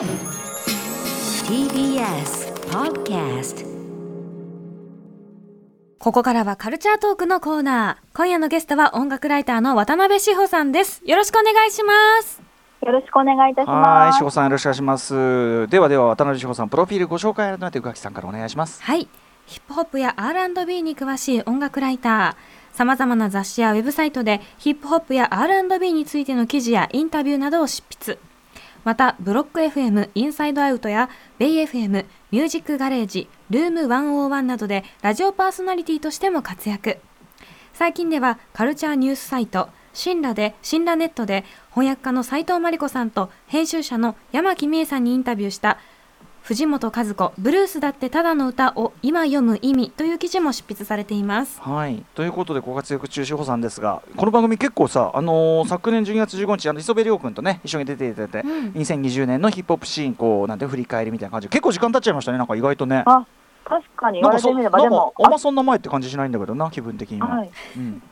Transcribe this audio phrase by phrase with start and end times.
[0.00, 0.08] TBS
[2.70, 3.66] Podcast
[5.98, 8.16] ここからはカルチャートークのコーナー。
[8.16, 11.02] 今夜のゲストは音楽ライターの渡辺志保さんです。
[11.04, 11.92] よろしくお願いしま
[12.22, 12.40] す。
[12.80, 14.16] よろしくお願いいたしはい、ます。
[14.16, 15.68] 志保さんよろしくお願いします。
[15.68, 18.82] ではでは渡辺志保さんプロフィールご紹介改めて宇垣さんからお願いします。
[18.82, 19.06] はい。
[19.44, 22.74] ヒップホップや R&B に詳しい音楽ライター。
[22.74, 28.29] 様々な雑誌やウェブサイトでヒップホップや R&B についての記事やインタビューなどを執筆。
[28.84, 36.98] また、ブロック FM、インサイドアウトやベイ FM、ミュージックガレージ、ルーム101などでラジオパーソナリティとしても活躍。
[37.72, 45.78] 最近ではカルチャーニュースサイト、シンラで、新羅ネットで翻訳家の斉藤真理子さんと編集者の山木美恵さんにインタビューした
[46.50, 51.60] 藤本和子、ブルースだってただの歌を今読む意味という記事も執筆されています。
[51.60, 58.70] はい、ということでご活躍中志保さんですがこの番組結構さ、あのー昨年12月15日あの磯部亮君とね一緒に出ていただいて、うん。
[58.70, 61.46] 2020年のヒップホップシーンこうなんて振り返りみたいな感じ。
[61.46, 62.38] で結構時間経っちゃいましたね。
[62.38, 63.04] なんか意外とね。
[63.06, 63.24] あ、
[63.64, 67.28] 確かに言われてみれば、でも、あんまそんな前って感じしないんだけどな気分的には。
[67.28, 68.02] はい、うん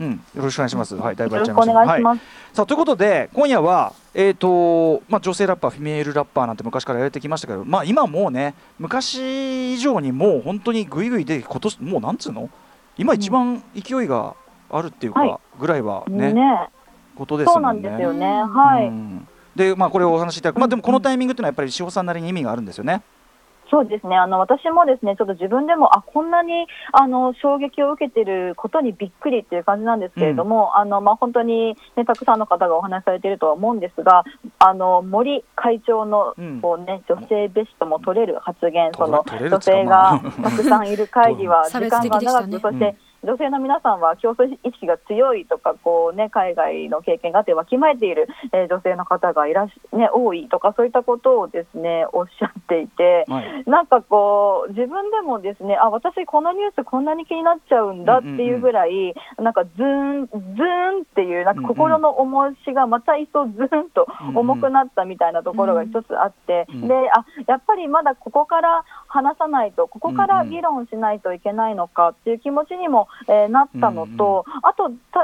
[0.00, 0.96] うん、よろしくお願いします。
[0.96, 1.72] はい、だいぶよやっちゃいました。
[1.72, 2.20] ろしくお願いします。
[2.52, 12.48] さあということで今夜は、えーとまあ、女性ラッパーフィメールラッパーなんて昔からやられてきましたけど、まあ、今もうね昔以上にもう本当にぐいぐいで今年もうなんつうの？
[12.96, 14.34] 今一番勢いが
[14.70, 16.68] あるっていうはいかぐらいはね,、ね
[17.16, 17.90] ことですそうなんもんね。
[17.90, 18.26] ですよね。
[18.26, 23.02] はい、うんでまあ、これをお話しいただく、まあ、でもこのタイミングっていうのはやっぱり志保さんなりに意味があるんですよね。
[23.70, 24.16] そうですね。
[24.16, 34.24] あの私もですね、ちょっと自分でもあこんなにあの衝撃を受けてることにびっくりっていう感じなんですけれども、あのまあ本当にねたくさんの方がお話しされているとは思うんですが、
[34.58, 36.60] あの森会長のうん。
[36.60, 53.24] こうね、女性蔑視とも取れる発言、その取れる女性がたくさんいる会議は 時間が長く、そして女性の皆さんは競争意識が強いとかこう、ね、海外の経験があってわきまえている、えー女性の方がいらっし、ね、多いとかそういったことをですねおっしゃっていて。
[53.28, 53.64] はい。
[53.66, 66.88] なんかこう自分でもですねあ私このニュースこんなに気になっちゃうんだっていうぐらい、なんかズーンズーンっていうなんか心の重しがまた一層ズーンと重くなったみたいなところが一つあって、うん。
[66.88, 75.20] であやっぱりまだここから話さないとここから議論しないといけないのかっていう気持ちにも、えーなったのと、あとた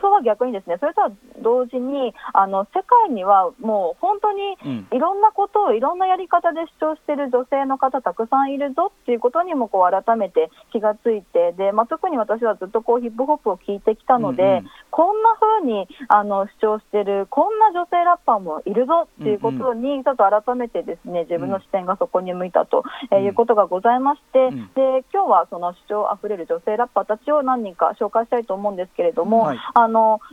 [0.00, 1.12] とは逆にですねそれとは
[1.42, 4.86] 同時にあの世界にはもう本当にうん。
[4.92, 14.66] いろんなことをいろんなやり方で主張している女性の方たくさんいるぞっていうことにもこう改めて気がついてで、まあ、特に私はずっとこうヒップホップを聞いてきたので、うんうん。
[14.90, 24.66] こんな風にあの主張しているこんな女性ラッパーもいるぞっていうことにちょっと改めてですね自分の視点がそこに向いたと、えいうことがございまして、うん。
[24.74, 29.58] で今日はその主張あふれる女性ラッパーたちを何人か紹介したいと思うんですけれども、はい。
[29.74, 29.89] あの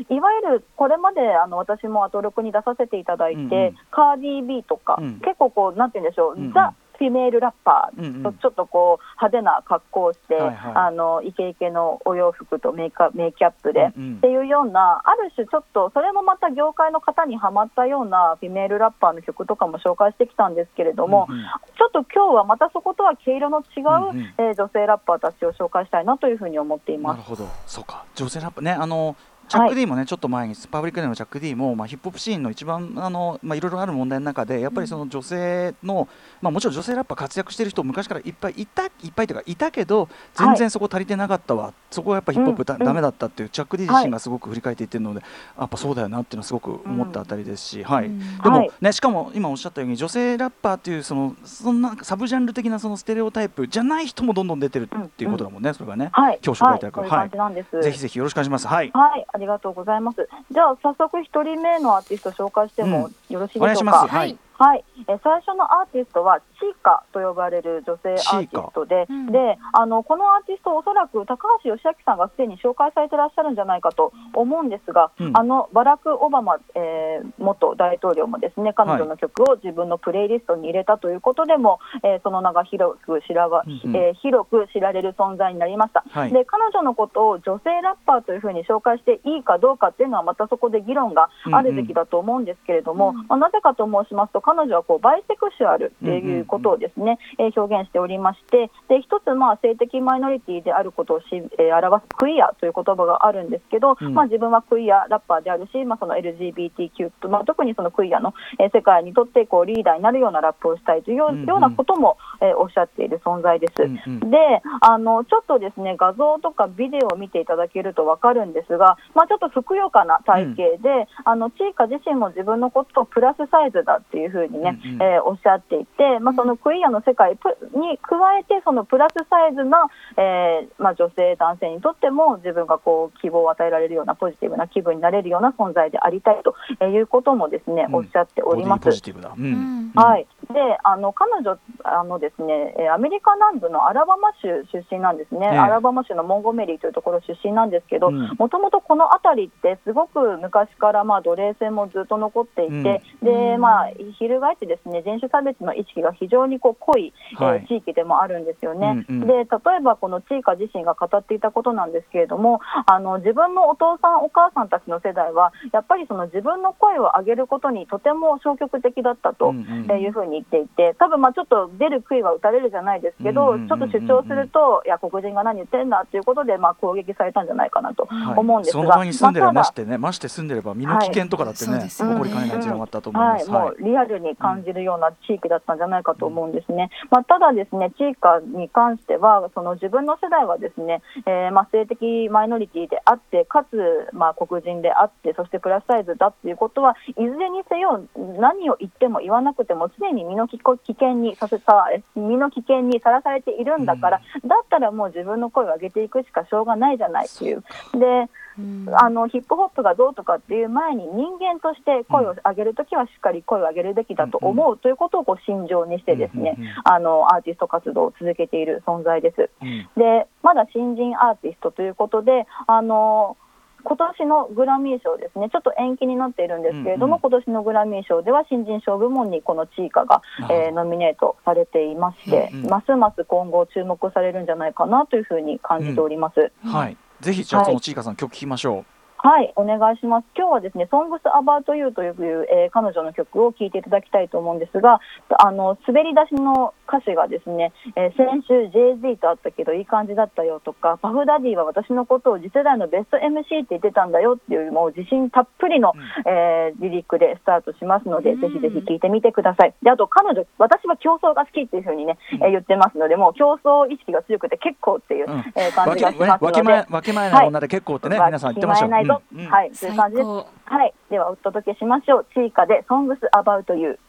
[0.09, 3.75] いわゆるこれまであの私もアトロクに出させていただいて、うんうん。
[3.91, 5.19] カーディー・ビーとか、うん。
[5.19, 6.53] 結構こうなんて言うんでしょう、うんうん。
[6.53, 10.73] ザ・フィメールラッパー、とちょっとこう派手な格好をして、はいはい。
[10.73, 14.15] あのイケイケのお洋服とメイカメイキャップで、うんうん。
[14.15, 21.43] っていうようなある種ちょっとそれもまた業界の方にはまったようなフィメールラッパーの曲とかも紹介してきたんですけれども、うんうん。
[21.43, 24.33] ちょっと今日はまたそことは毛色の違う、うんうん。
[24.39, 27.17] えー女性ラッパーたちを紹介したいなというふうに思っています。
[27.17, 29.15] なるほど、そうか、女性ラッパーね、あの。
[29.47, 36.07] チャック D もね、ちょっと前にパブリックでのチャック D も、まあ、ヒップホップシーンの一番あの、まあ、いろいろある問題の中でやっぱりその女性の、
[36.41, 42.81] まあ、もちろん女性ラッパー活躍してる人昔からいっぱいいたいっぱいというかいたけど全然そこ足りてなかったわ、そこはやっぱヒップホップだ、うん。
[42.81, 45.21] うんダメだったっていうチャック D 自身がすごく振り返っていってるので、
[45.59, 48.19] やっぱそうだよなっていうのはすごく思ったあたりですし、はい、うん。
[48.19, 48.71] でも、はい。
[48.79, 56.79] ね、しかも今おっしゃったように女性ラッパーっていうそのそんなサブジャンル的なそのステレオタイプじゃない人もどんどん出てるっていうことだもんね、それがね、はい、今日紹介い。
[56.79, 57.83] ただく、はい。
[57.83, 58.67] ぜひぜひよろしくお願いします。
[58.67, 58.91] はい。
[58.93, 60.27] はい、ありがとうございます。
[60.51, 63.61] じゃあ早速一人目のアーティスト紹介してもよろしいでしょうか？
[63.61, 64.07] お願いします。
[64.07, 64.37] はい。
[64.57, 69.31] はい、えー最初のアーティストはチーカと呼ばれる女性アーティストで、うん。
[69.31, 75.37] であのこのアーティストおそらく高橋義明さんがすでに紹介されていらっしゃるんじゃないかと思うんですが、うん。
[75.37, 83.95] あのバラク・オバマ、えー元大統領もですね彼女の曲を自分のプレイリストに入れたということでも、えーその名が広く知らば、うんうん。
[83.95, 86.03] えー広く知られる存在になりました。
[86.09, 86.33] はい。
[86.33, 93.27] で彼女のことを女性ラッパーというふうに紹介していいかどうかっていうのはまたそこで議論があるべきだと思うんですけれども、うん。
[93.27, 101.25] まあ、なぜかと申しますと彼女はこうバイセクシュアルっていうことをですね、えー表現しておりましてで一つまあ性的マイノリティであることをし、
[101.59, 104.13] えー表すクイアという言葉があるんですけど、うん。
[104.13, 113.83] まあ、自分はクイアラッパーであるし、まあ、その LGBTQ と、まあ、特にそのクイアの、えー世界にとってこうリーダーになるようなラップをしたいというよう,、なことも、えーおっしゃっている存在です。
[113.83, 114.31] うんうん。
[114.31, 114.37] で
[114.81, 125.01] あのちょっとですね画像とかビデオを見ていただけると分かるんですが、まあ、ちょっとふくよかな体型で、あのチーカ自身も自分のことをプラスサイズだっていうふうにね、うんうん。
[125.01, 129.87] えーおっしゃっていて、まあ、そのクイアの世界プに加えてそのプラスサイズな、
[130.17, 137.95] えーまあ、女性男性にとっても自分がこう希望を与えられるようなポジティブな気分になれるような存在でありたいということもですね、うん。
[137.95, 138.79] おっしゃっております。
[138.79, 138.91] ボディポ。
[138.91, 139.33] ジティブだ。
[139.37, 139.45] うん。
[139.45, 139.91] うん。
[139.95, 145.57] はい、であの彼女あのですね、えーアメリカ南部のアラバマ州出身なんですね、ええ。
[145.59, 148.35] アラバマ州のモンゴメリーというところ出身なんですけど、うん。
[148.39, 152.83] もともとこの辺りって、すごく昔からまあ奴隷制もずっと残っていて、うん。
[152.83, 153.61] でうん。
[153.61, 157.67] まあ、翻ってですね人種差別の意識が非常にこう濃い、えーはい。
[157.67, 159.05] 地域でもあるんですよね。
[159.09, 159.27] うんうん。
[159.27, 159.45] で例え
[159.83, 169.53] ばこのチーカ自身が語っていたことなんですけれども、あの自分のお父さん、お母さんたちの世代は、やっぱりその自分の声を上げることにとても消極的だったと。
[169.97, 178.37] いうふうに言っていて、多分まあちょっと出る杭は打たれるじゃないですけど、ちょっと主張すると、いや、黒人が何言ってんだということで、まあ攻撃されたんじゃないかなとはい。
[178.37, 181.79] 思うんですが、その場に住んでればましてね、まして住んでれば身の危険とかだってね、起はい。
[181.79, 183.51] そうですよねこりかねない事情があったと思いまはい、す。
[183.51, 186.89] もうリアルに感じるような地域だったんじゃないかと思うんですね。
[187.09, 188.17] まあ、ただ、ですね地域
[188.57, 198.03] に関しては、その自分の世代はですね、えーまあ、性的マイノリティであって、かつ、まあ、黒人であって、そしてプラスサイズだっていうことは、いずれにせよ、
[198.39, 207.63] 何を言っても言わなくても、常に身の危危険にさせた、え身の危険にさらされているんだから、だったらもう自分の声を上げていくしかしょうがないじゃないっていう。
[207.93, 208.87] でうん。
[208.93, 219.49] あのヒップホップがどうとかっていう前に人間として声を上げるときはしっかり声を上げるべきだと思うということをこう心情にしてですね、あのアーティスト活動を続けている存在です。
[219.61, 219.89] うん。
[219.95, 223.37] でまだ新人アーティストということであの
[223.87, 227.31] 今年のグラミー賞ですね、ちょっと延期になっているんですけれども、うんうん。
[227.31, 232.69] 今年のグラミー賞では新人賞部門にこのチーカが、えーノミネートされていまして、うんうん。
[232.69, 236.51] ますます今後注目されるんじゃないかなというふうに感じております。
[236.67, 236.97] はい。
[237.21, 237.71] ぜひじゃあはい。
[237.71, 238.83] そのちいかさん曲聴きましょ
[239.19, 240.25] はい、お願いします。
[240.37, 242.15] 今日はですね、Songs About You という、
[242.51, 244.99] えー彼女の曲を聴いていただきたいと思うんですが、
[245.39, 255.93] あの滑り出しの歌詞がですね、えー先週 Jay-Z と会ったけどいい感じだったよとか、パフダディは私のことを次世代のベスト MC って言ってたんだよっていうもう自信たっぷりの、
[256.27, 259.73] えーリリックでスタートしますので、うんぜひぜひ聴いてみてください。
[259.81, 266.45] で、あと彼女、私は競争が好きっていうふうにね、えー言ってますので、もう競争意識が強くて結構っていう、うんえー感じがしますので。
[266.45, 268.89] わけ前わけ前な女で結構ってね、はい皆さん言ってましょう。
[268.91, 270.25] わきまえないぞうんうんはい、という最感じです。
[270.25, 272.25] 高はい、ではお届けしましょう。
[272.33, 273.99] チーカで Songs About You。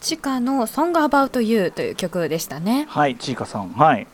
[0.00, 2.86] チカの「Song About You」という曲でしたね。
[2.88, 3.70] はい、ちいかさん。
[3.70, 4.06] はい。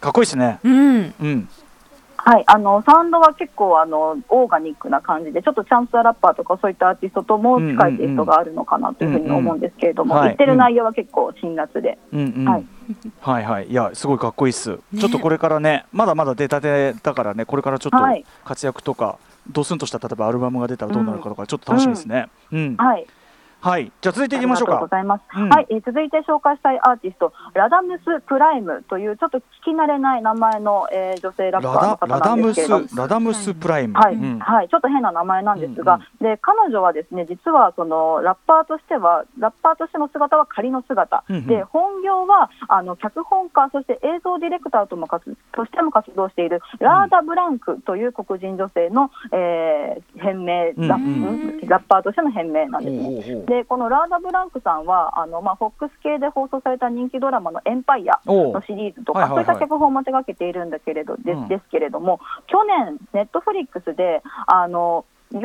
[0.00, 0.58] かっこいいですね。
[0.64, 1.48] うん、うん。
[2.28, 12.44] はい、あのサウンドは結構あのオーガニックな感じで、ちょっとチャンスアラッパーとかそういったアーティストとも近いテイストがあるのかなというふうに思うんですけれども、言ってる内容は結構辛辣で、うんうん。
[12.44, 12.66] はい。
[13.20, 18.24] はいはいいやすごいかっこいいっす、ちょっとこれからねまだまだ出たてだからねこれからちょっとはい。
[18.44, 19.18] 活躍とか、
[19.48, 22.74] ドスンとした例えばアルバムが出たらどうなるかとかちょっと楽しみですね、うん。
[22.76, 23.06] はい、
[23.66, 23.90] はい。
[24.00, 25.22] じゃあ続いていきましょうありがとうごかざいます。
[25.36, 25.48] うん。
[25.48, 33.02] はい、えー続いて紹介したいアーティスト、ラダムス・プライムというちょっと聞き慣れない名前の、えー女性ラッパーのラダ方なラダムスんですけれども。
[33.02, 34.38] ラダムスプライム、はい、うん。
[34.38, 41.46] はい、ちょっと変な名前なんですが、で彼女はですね実はそのラッパーとしてはラッパーとしての姿は仮の姿、うんうん。
[41.48, 53.02] で本業はあの脚本家そして映像ディレクターとも活としても活動しているラーダ・ブランクという黒人女性の、えー変名ラ,、うんラッパーとしての変名なんですね。
[53.02, 59.44] ほうほうほうでこのラーダ・ブランクさんはあの、まあ、フォックス系で放送された人気ドラマの「エンパイア」のシリーズとか、はいはいはい。
[59.46, 61.48] そういった脚本も手掛けているんだけれどで,、うん。
[61.48, 65.38] ですけれども去年、ネットフリックスであの40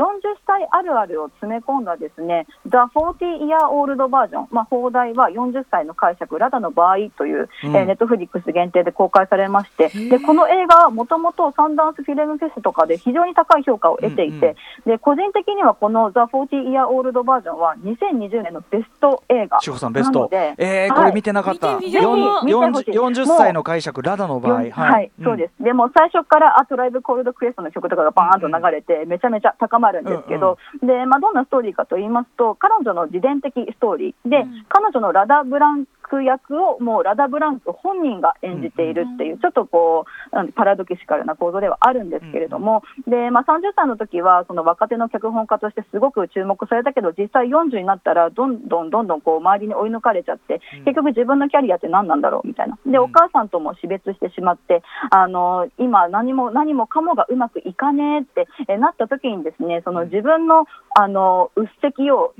[0.45, 7.75] 歳あるあるを詰め込んだですね「The 40 Year Old バージョン」まあ、放題は40歳の解釈ラダの場合という、うん。
[7.75, 20.19] えーネットフリックス限定で公開されましてでこの映画はもともとサンダンスフィルムフェスとかで非常に高い評価を得ていて、で個人的にはこの「The 40 Year Old バージョン」は2020年のベスト映画志保さんベスト。
[20.19, 20.99] なのでえー、はい。
[20.99, 22.49] これ見てなかった、見てみよう。
[22.49, 23.21] よん見てほしい。
[23.21, 24.63] 40 40歳の解釈ラダの場合。
[24.63, 25.53] よはい、そうです。
[25.57, 25.63] す。
[25.63, 34.29] でも最初からあトライブコールドクエストの曲とかがバーンと流れて、めちゃめちゃ高まるんですけど、で、まあ、どんなストーリーかと言いますと、彼女の自伝的ストーリー。
[34.29, 34.65] で、うん。
[34.69, 52.77] 彼女のラダ・ブランク役をもうラダ・ブランク本人が演じているっていう、ちょっとこう、パラドキシカルな構造ではあるんですけれども、で、まあ、30歳の時は、その若手の脚本家としてすごく注目されたけど、実際40になったら、どんどんどんどんこう周りに追い抜かれちゃって、結局自分のキャリアって何なんだろうみたいな。
[52.85, 60.65] で、お母さんとも死別してしまって、あの、今何も何もかもがうまくいかねえってえなった時にですね、その自分の、
[60.99, 62.33] あの、うっせきを、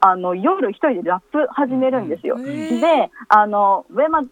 [0.00, 2.36] あの夜一人でラップ始めるんですよ。
[2.38, 4.22] で、あの、上ま、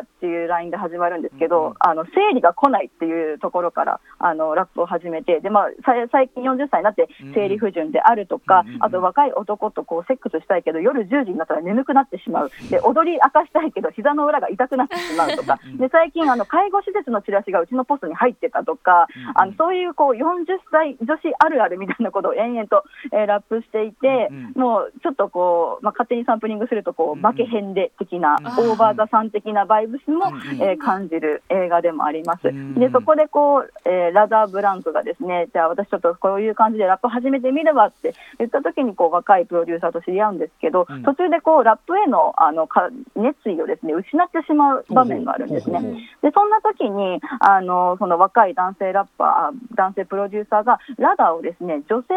[0.00, 12.50] っていうラインで始まるんですけど、うんあの生理が来ないっていうところからあのラップを始めてで、まあ、さ最近40歳になって生理不順であるとか、うんあと若い男とこうセックスしたいけど夜10時になったら眠くなってしまう。
[12.70, 15.58] で踊り明かしたいけど膝の裏が痛くなってしまうとか。
[15.78, 32.48] で最近あの介護施設のチラシがうちのポストに入ってたとか、あのそういうこう40歳女子あるあるみたいなことを延々と、えーラップしていて、うんもうちょっとこう、まあ、勝手にサンプリングするとこう、うんバケヘンデ的な、うんオーバーザさん的なバイブスも、うんえー感じる映画でもあります。
[32.48, 45.80] うんでそこでこう、えーラザー・ブランクがですねじゃあ私ちょっとこういう感じでラップ始めてみればって言った時にこう若いプロデューサーと知り合うんですけど、うん途中でこうラップへのあのか熱意をですね失ってしまう場面があるんですね。
[46.22, 52.14] でそんな時にあのその若い男性ラッパー男性プロデューサーがラダーをですね女性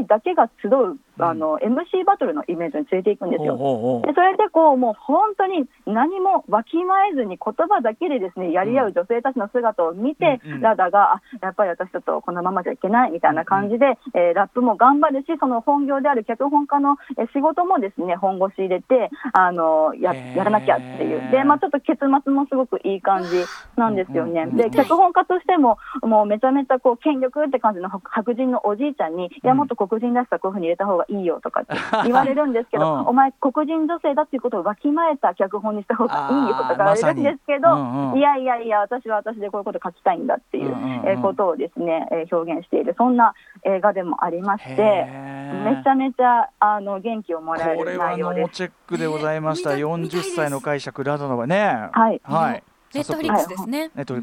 [0.00, 3.56] MC だけが集うあの、MC バトルのイベントに連れていくんですよ。
[4.04, 10.60] でそれでこうもう本当に何もわきまえずに言葉だけでですねやり合う女性たちの姿を見て、うんうん。
[10.60, 21.30] ラダがあやっぱり私ちょっとこのままじゃいけないみたいな感じで、えーラップも頑張るしその本業である脚本家のえー仕事もですね本腰入れてあのややらなきゃっていう。
[21.30, 23.44] で、まあ、ちょっと結末もすごくいい感じ
[23.76, 24.42] なんですよね。
[24.42, 24.70] うんうんうん。
[24.70, 43.34] で脚本家としてももうめちゃめちゃこう権力って感じの白人のおじいちゃんに、いやもっと黒人らしさこういうふうに入れた方がいいよとかって言われるんですけど、うんお前黒人女性だっていうことをわきまえた脚本にした方がいいよとか言われるんですけど、まうんうんいやいやいや私は私でこういうこと書きたいんだっていう、ことをですね、えー表現しているそんな
[43.64, 48.42] 映画でもありましてめちゃめちゃあの元気をもらえるこれは内容です。
[48.42, 49.70] ノーチェックでございました。
[49.70, 51.88] ね見た40歳の解釈ラダのはね。
[51.92, 52.62] はいはい。
[52.96, 53.90] ネットフリックスですね。
[53.94, 54.20] ネットフ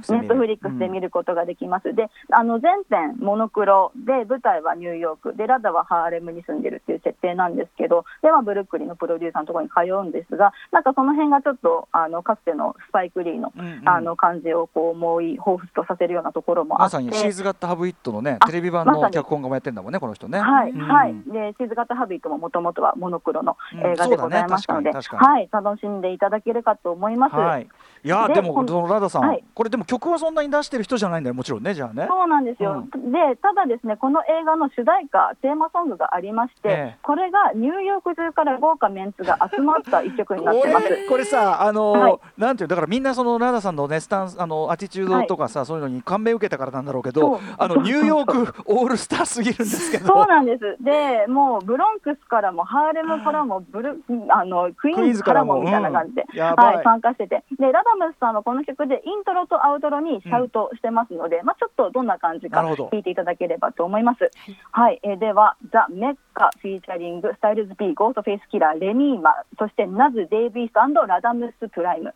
[0.48, 1.94] リックスで見ることができます。
[1.94, 5.36] で、あの全編モノクロで舞台はニューヨーク。
[5.36, 13.90] でラダはハーレムに住んでるっていう設定なんですけど、でまあブルックリンのプロデューサーのところに通うんですが、なんかその辺がちょっとあのかつてのスパイクリーの、うんうん。
[13.90, 16.98] あの感じをこう思い彷彿とさせるようなところもあって。
[16.98, 20.40] まさに She's Gotta Have It のねあテレビ版の脚本家もやってんだもんねこの人ね。
[20.40, 20.82] はい、うん。
[20.82, 21.14] はい。
[21.28, 23.80] で、 She's Gotta Have It ももともとはモノクロのうん。
[23.80, 25.18] 映画でございましたので、そうだね。
[25.18, 27.36] はい、楽しんでいただけるかと思います。
[27.36, 27.68] はい。
[28.04, 29.44] いやででもそのラダさん、はい。
[29.54, 32.06] これでも曲はそんなに出してる人じゃないんだよもちろんねじゃあね。
[32.10, 36.98] そうなんですよ、でただ、ですねこの映画の主題歌、テーマソングがありまして、ええ。
[37.02, 40.88] これがニューヨーク中から豪華メンツが集まった一曲になってます。
[40.88, 42.20] 俺 これさあの、はい。
[42.38, 50.08] なんていうだからみんなそのラダさんのねスタンスあのアティチュードとかさ、そういうのに感銘を受けたからなんだろうけどあのニューヨークオールスターすぎるんですけど。
[50.08, 50.78] そうなんです。
[50.84, 56.40] でもうブロンクスからもハーレムからもブルあのクイーンズからもみたいな感じで、うん。
[56.42, 57.44] はい、参加してて。
[57.58, 64.32] でラダムスさんはこの曲でイントロとアウトロにシャウトしてますので、まあ、ちょっとどんな感じか聞いていただければと思います。
[64.72, 70.74] はい、えーでは The Mecca フィーチャリングスタイルズ・ピーゴーストフェイスキラーレミーマそしてナズ・デイブ・イースト
[71.08, 72.14] ラダムス・プライム。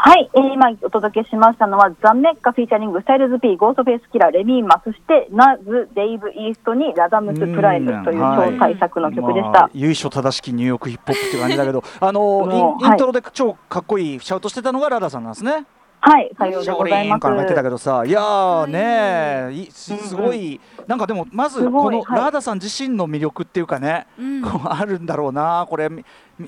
[0.00, 9.50] はい、えー今お届けしましたのは The Mecca フィーチャリングスタイルズ・ピーゴーストフェイスキラーレミーマそしてナズ・デイブ・イーストにラダムス・プライムという超大作の曲でした。
[9.50, 15.66] まあ由緒正しきニューヨークヒップホップっていう感じだけど あのインイントロで超かっこいいシャウトしてたのがラダさんなんですね。
[16.00, 17.20] はい、さようでございます。
[17.20, 18.70] からも言ってたけどさいやーはい。
[18.70, 20.60] ねすすごい。
[20.86, 22.20] なんかでもまずこのいはい。
[22.20, 24.06] ラダさん自身の魅力っていうかね、
[24.70, 25.88] あるんだろうなこれ。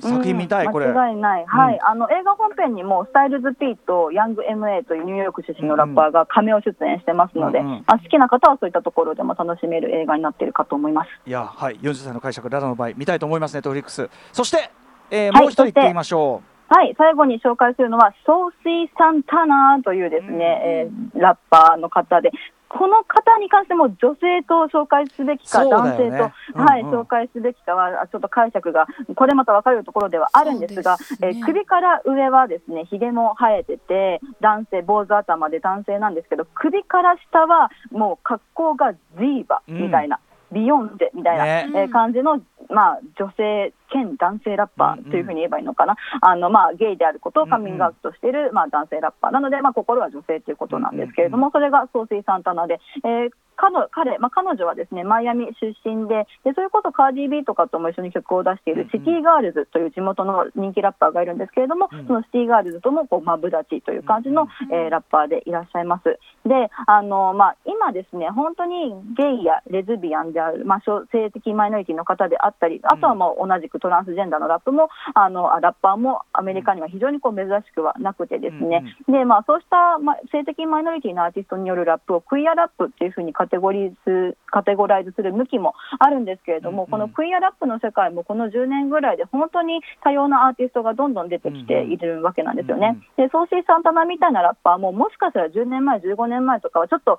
[0.01, 0.73] 作品見たい、うん。
[0.73, 0.87] これ。
[0.87, 7.85] 間違いない、はい、あの映画本編にもスタイルズ・ピーとヤング MA というニューヨーク出身のラッパーがカメオ出演してますので、うんうん。
[7.87, 11.09] あ好きな方はそういったところでも楽しめる映画になっているかと思います。
[11.27, 11.79] いやはい。
[11.79, 14.09] 40歳の解釈ラダの場合見たいと思いますねトフリックス。
[14.33, 14.71] そして、
[15.11, 16.43] えーはいもう一人行ってみましょ
[16.73, 22.31] はい、最後に紹介するのはソーシー・サンタナというですね、えーラッパーの方で、
[22.71, 26.19] この方に関しても女性と紹介すべきか、そうだよ男性ね
[26.55, 26.91] と、はい、うん。
[26.93, 28.87] うん紹介すべきかは、あちょっと解釈が、
[29.17, 31.29] これまた分かるところではあるんですが、すね。
[31.29, 40.21] えー首から上はですね、ひげも生えてて、男性、坊主頭で男性なんですけど、首から下はもう格好がディーバみたいな、
[40.53, 41.71] ビヨンセみたいな、ね。
[41.75, 53.31] えー感じの、まあ、女性兼男性ラッパーというふうに言えばいいのかな、あのまあ、ゲイであることをカミングアウトしている、まあ、男性ラッパーなので、まあ、心は女性ということなんですけれども、それがソーシー・サンタナで、えー
[53.61, 62.07] 彼彼まあ、彼女はですねマイアミ出身でで、それこそカーディー・ビーとかとも一緒に曲を出しているシティガールズという地元の人気ラッパーがいるんですけれども、うん。
[62.07, 66.19] そのシティガールズともこうマブダチという感じの、うんえーラッパーでいらっしゃいます。
[66.49, 92.99] であの、まあ、今ですね、本当にゲイやレズビアンである、まあ、性的マイノリティの方であったり、あとはもう同じくトランスジェンダーのラップもあのあラッパーもアメリカには非常にこう珍しくはなくてですね、でまあ、そうした、ま、性的マイノリティのアーティストによるラップをクイアラップっていうふうにカテゴリーズカテゴライズする向きもあるんですけれども、このクイアラップの世界もこの10年ぐらいで本当に多様なアーティストがどんどん出てきているわけなんですよね。
[93.17, 97.19] でソーシー・サンタナみたいなラッパーももしかしたら10年前15年前とかはちょっと、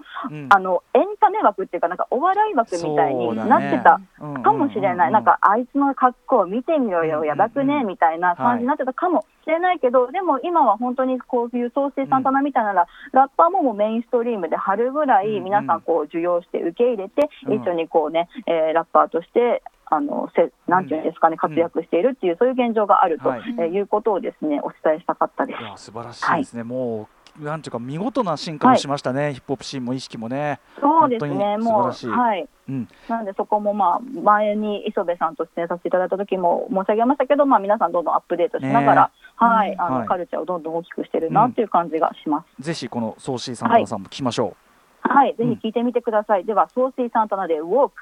[0.49, 3.99] あのエンタメ枠っていうかなんかお笑い枠みたいになってた
[4.43, 25.85] かもしれない、なんかあいつの格好を見てみろよ、やばくねみたいな感じになってたかもしれないけど、でも今は本当にこういうソーシー・サンタナみたいなら、ラッパーももうメインストリームで春ぐらい皆さんこう受容して受け入れて、一緒にこうね、えー、ラッパーとしてあのせなんていうんですかね、活躍しているっていう、そういう現状があると、はい、えー、いうことをですねお伝えしたかったです。
[25.85, 27.09] 素晴らしいですね、はい、も
[27.39, 30.59] うなんていうか見事な進化もしましたね、はい、ヒップホップシーンも意識もね。
[30.79, 32.47] そうですね、もうはい。
[32.69, 42.45] うん、なのでそこもまあ前に磯部さんと出演させていただいた時も申し上げましたけど、まあ皆さんどんどんアップデートしながら、ね、はい、あの、はい、カルチャーをどんどん大きくしてるなっていう感じがします。
[42.59, 44.70] うん、ぜひこのソーシーさんも聞きましょう。
[45.01, 46.41] はい、ぜひ聞いてみてください。
[46.41, 47.95] うん、ではソーシーサンタナでウォーク。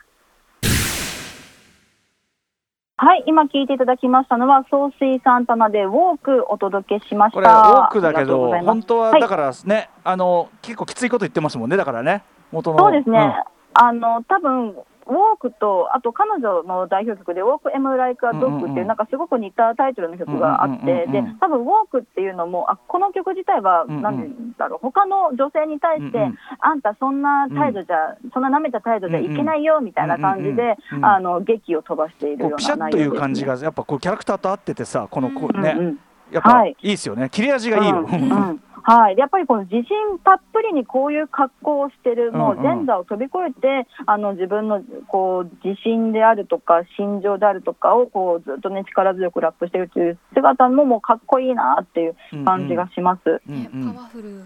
[3.01, 7.35] はい、今聞いていただきましたのは、総水サンタナでウォークお届けしました。
[7.35, 12.79] これウォークだけど、本当はだからね、はい、あの結構きついこと言ってますもんね、だからね、元の。
[12.79, 13.17] そうですね。
[13.19, 35.95] うん、あの多分ウォークと、あと彼女の代表曲で、ウォーク・エム・ライク・ア・ドッグっていう、なんかすごく似たタイトルの曲があって、で多分ウォークっていうのも、あこの曲自体は、なんだろう、他の女性に対して、あんた、そんな態度じゃ、そんな舐めた態度じゃいけないよみたいな感じで、あの劇を飛ばしているようなピシャッという感じが、やっぱこうキャラクターと合っててさ、このこうね。
[36.31, 36.75] やっぱい。
[36.81, 38.07] いですよね、切れ味がいいよ。
[38.89, 39.85] はい、やっぱりこの自信
[40.23, 53.41] たっぷりにこういう格好をしてる、もうジェンダーを飛び越えて、あの自分のこう自信であるとか、心情であるとかをこうずっとね、力強くラップしてるという姿ももうかっこいいなっていう感じがします。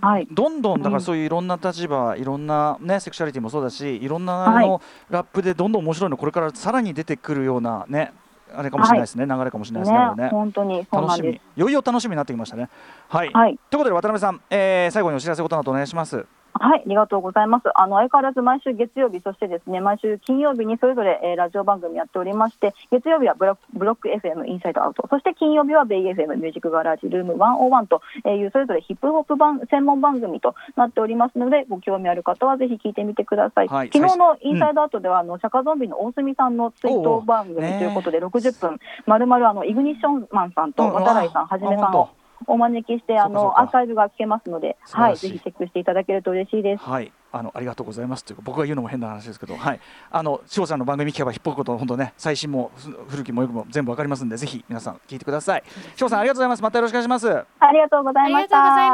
[0.02, 8.12] はい、どんどんだからそういういろんな立場、いろんなね、セクシャリティもそうだし、いろんなあの、ラップでどんどん面白いの、これからさらに出てくるようなね、
[8.56, 10.24] あれかもしれないですね、はい、流れかもしれないですね。
[10.24, 12.70] ね本当に楽しみ、いよいよ楽しみになってきましたね。
[13.10, 13.32] はい。
[13.32, 16.26] はい、ということで渡辺さん、えー、最後にお知らせことなどお願いします。
[16.60, 17.64] はい、ありがとうございます。
[17.76, 33.68] あの相変わらず毎週月曜日、そしてですね毎週金曜日にそれぞれ、えー、ラジオ番組やっておりまして、月曜日はブロブロック FM インサイドアウト、そして金曜日はベイ FM ミュージックガラージルーム101というそれぞれヒップホップ番専門番組となっておりますので、ご興味ある方はぜひ聞いてみてください。
[33.68, 42.10] はい、昨日のインサイドアウトでは、うん、あの釈迦ゾンビの大隅さんの追悼番組ということで、60分まるまるあのイグニッションマンさんと渡来さん、はじめさんを
[42.48, 46.84] お招きしてあのアーカイブが聞けますので、はい、ぜひチェックしていただけると嬉しいです。
[46.84, 49.80] はい、あのありがとうございますというか僕が言うのも変な話ですけど、はい、
[50.12, 52.72] あの翔さんの番組聞けばヒップホップと本当ね最新も
[53.08, 55.64] 古きもよくも全部わかりますんでぜひ皆さん聞いてください。
[55.96, 56.64] 翔さんありがとうございます。
[56.64, 57.30] またよろしくお願いします。
[57.30, 58.58] ありがとうございました。
[58.58, 58.92] ありがとうござい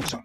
[0.00, 0.18] ました。